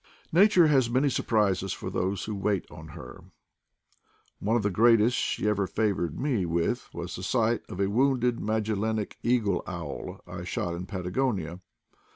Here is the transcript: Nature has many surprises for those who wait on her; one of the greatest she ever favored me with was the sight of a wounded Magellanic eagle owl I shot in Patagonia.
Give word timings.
Nature 0.31 0.65
has 0.65 0.89
many 0.89 1.09
surprises 1.11 1.73
for 1.73 1.91
those 1.91 2.23
who 2.25 2.33
wait 2.33 2.65
on 2.71 2.87
her; 2.87 3.23
one 4.39 4.55
of 4.55 4.63
the 4.63 4.71
greatest 4.71 5.15
she 5.15 5.47
ever 5.47 5.67
favored 5.67 6.19
me 6.19 6.43
with 6.43 6.91
was 6.91 7.15
the 7.15 7.21
sight 7.21 7.61
of 7.69 7.79
a 7.79 7.87
wounded 7.87 8.39
Magellanic 8.39 9.19
eagle 9.21 9.61
owl 9.67 10.19
I 10.25 10.43
shot 10.43 10.73
in 10.73 10.87
Patagonia. 10.87 11.59